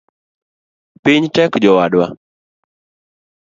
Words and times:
Piny 1.03 1.25
tek 1.35 1.51
jowadwa 1.63 2.05